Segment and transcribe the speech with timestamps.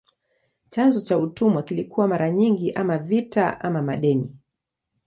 [0.69, 4.35] Chanzo cha utumwa kilikuwa mara nyingi ama vita ama madeni.